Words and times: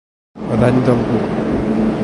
A 0.53 0.55
dany 0.61 0.81
d'algú. 0.87 1.21